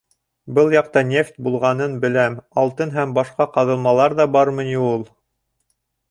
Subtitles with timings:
[0.59, 5.05] Был яҡта нефть булғанын беләм, алтын һәм башҡа ҡаҙылмалар ҙа бармы ни ул?